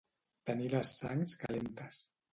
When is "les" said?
0.71-0.95